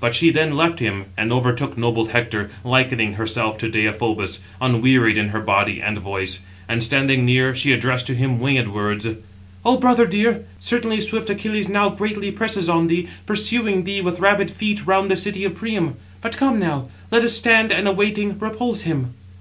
But 0.00 0.12
she 0.12 0.30
then 0.30 0.56
left 0.56 0.80
him, 0.80 1.04
and 1.16 1.32
overtook 1.32 1.78
noble 1.78 2.06
Hector, 2.06 2.50
likening 2.64 3.12
herself 3.12 3.56
to 3.58 3.70
Deïphobus, 3.70 4.40
unwearied 4.60 5.16
in 5.16 5.28
her 5.28 5.38
body 5.40 5.80
and 5.80 5.96
voice; 5.98 6.40
and, 6.68 6.82
standing 6.82 7.24
near, 7.24 7.54
she 7.54 7.70
addressed 7.70 8.08
to 8.08 8.14
him 8.16 8.40
winged 8.40 8.66
words: 8.72 9.06
"O 9.64 9.76
brother 9.76 10.04
dear, 10.04 10.44
certainly 10.58 11.00
swift 11.00 11.30
Achilles 11.30 11.68
now 11.68 11.90
greatly 11.90 12.32
presses 12.32 12.68
on 12.68 12.88
thee, 12.88 13.06
pursuing 13.24 13.84
thee 13.84 14.00
with 14.00 14.18
rapid 14.18 14.50
feet 14.50 14.84
round 14.84 15.08
the 15.08 15.14
city 15.16 15.44
of 15.44 15.54
Priam. 15.54 15.94
But 16.22 16.36
come 16.36 16.58
now, 16.58 16.88
let 17.12 17.22
us 17.22 17.34
stand, 17.36 17.70
and, 17.70 17.86
awaiting, 17.86 18.36
repulse 18.40 18.82
him." 18.82 19.14